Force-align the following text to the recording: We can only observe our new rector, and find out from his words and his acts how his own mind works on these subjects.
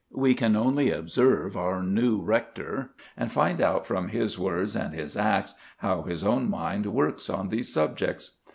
We 0.15 0.33
can 0.33 0.55
only 0.55 0.89
observe 0.89 1.55
our 1.55 1.83
new 1.83 2.23
rector, 2.23 2.95
and 3.15 3.31
find 3.31 3.61
out 3.61 3.85
from 3.85 4.07
his 4.07 4.35
words 4.39 4.75
and 4.75 4.95
his 4.95 5.15
acts 5.15 5.53
how 5.77 6.01
his 6.01 6.23
own 6.23 6.49
mind 6.49 6.87
works 6.87 7.29
on 7.29 7.49
these 7.49 7.71
subjects. 7.71 8.31